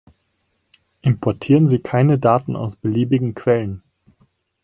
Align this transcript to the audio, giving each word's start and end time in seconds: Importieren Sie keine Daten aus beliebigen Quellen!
Importieren 1.03 1.67
Sie 1.67 1.77
keine 1.77 2.17
Daten 2.17 2.55
aus 2.55 2.75
beliebigen 2.75 3.35
Quellen! 3.35 3.83